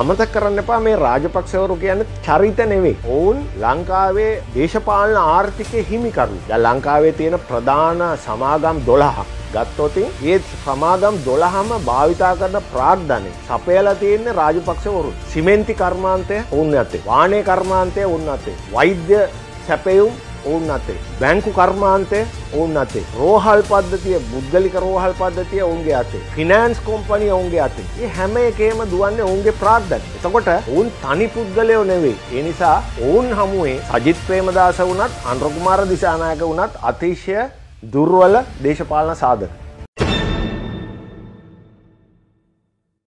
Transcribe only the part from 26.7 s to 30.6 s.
Company ඔවුන්ගේ අතේ. ඒ හැම එකේම දුවන්න ඔවුන්ගේ ප්‍රාද්ධන එතකොට